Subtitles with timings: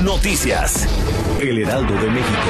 [0.00, 0.88] Noticias.
[1.38, 2.48] El Heraldo de México.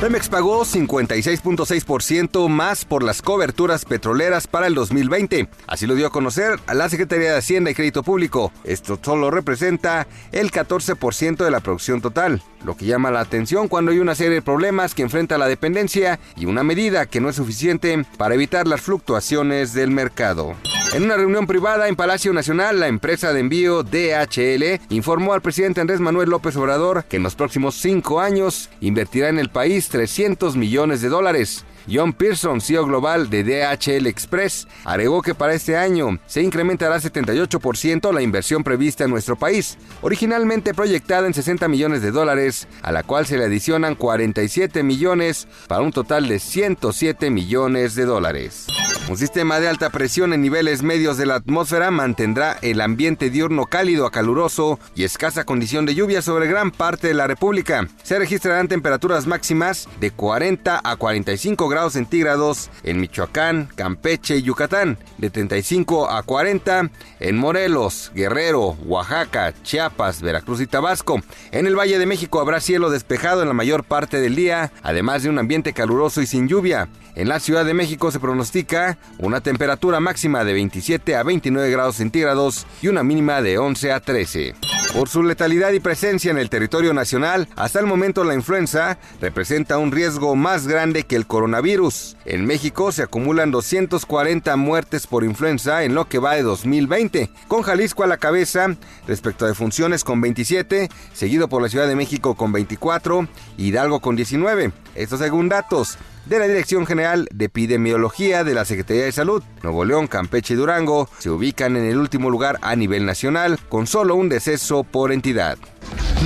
[0.00, 5.48] Pemex pagó 56.6% más por las coberturas petroleras para el 2020.
[5.66, 8.52] Así lo dio a conocer a la Secretaría de Hacienda y Crédito Público.
[8.64, 13.92] Esto solo representa el 14% de la producción total, lo que llama la atención cuando
[13.92, 17.36] hay una serie de problemas que enfrenta la dependencia y una medida que no es
[17.36, 20.54] suficiente para evitar las fluctuaciones del mercado.
[20.92, 25.80] En una reunión privada en Palacio Nacional, la empresa de envío DHL informó al presidente
[25.80, 30.54] Andrés Manuel López Obrador que en los próximos cinco años invertirá en el país 300
[30.54, 31.64] millones de dólares.
[31.90, 38.12] John Pearson, CEO global de DHL Express, agregó que para este año se incrementará 78%
[38.12, 43.02] la inversión prevista en nuestro país, originalmente proyectada en 60 millones de dólares, a la
[43.02, 48.66] cual se le adicionan 47 millones para un total de 107 millones de dólares.
[49.08, 53.66] Un sistema de alta presión en niveles medios de la atmósfera mantendrá el ambiente diurno
[53.66, 57.88] cálido a caluroso y escasa condición de lluvia sobre gran parte de la República.
[58.04, 64.96] Se registrarán temperaturas máximas de 40 a 45 grados centígrados en Michoacán, Campeche y Yucatán,
[65.18, 71.20] de 35 a 40 en Morelos, Guerrero, Oaxaca, Chiapas, Veracruz y Tabasco.
[71.50, 75.24] En el Valle de México habrá cielo despejado en la mayor parte del día, además
[75.24, 76.88] de un ambiente caluroso y sin lluvia.
[77.14, 81.96] En la Ciudad de México se pronostica una temperatura máxima de 27 a 29 grados
[81.96, 84.54] centígrados y una mínima de 11 a 13.
[84.92, 89.78] Por su letalidad y presencia en el territorio nacional, hasta el momento la influenza representa
[89.78, 92.18] un riesgo más grande que el coronavirus.
[92.26, 97.62] En México se acumulan 240 muertes por influenza en lo que va de 2020, con
[97.62, 98.76] Jalisco a la cabeza
[99.06, 103.26] respecto a defunciones con 27, seguido por la Ciudad de México con 24
[103.56, 104.72] y Hidalgo con 19.
[104.94, 105.96] Estos según datos
[106.26, 109.42] de la Dirección General de Epidemiología de la Secretaría de Salud.
[109.62, 113.86] Nuevo León, Campeche y Durango se ubican en el último lugar a nivel nacional, con
[113.86, 115.58] solo un deceso por entidad.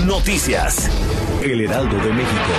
[0.06, 0.91] Noticias.
[1.43, 2.53] El Heraldo de México.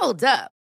[0.00, 0.61] Hold up.